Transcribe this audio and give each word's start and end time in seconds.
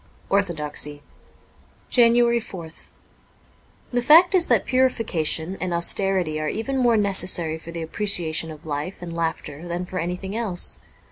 'Orthodoxy.'' 0.31 0.93
3 0.93 0.95
B 0.95 1.03
2 1.91 1.91
JANUARY 1.93 2.39
4th 2.39 2.87
THE 3.93 4.01
fact 4.01 4.33
is 4.33 4.47
that 4.47 4.65
purification 4.65 5.57
and 5.61 5.75
austerity 5.75 6.39
are 6.39 6.49
even 6.49 6.79
more 6.79 6.97
necessary 6.97 7.59
for 7.59 7.69
the 7.71 7.83
appreciation 7.83 8.49
of 8.49 8.65
life 8.65 9.03
and 9.03 9.15
laughter 9.15 9.67
than 9.67 9.85
for 9.85 9.99
anything 9.99 10.35
else. 10.35 10.79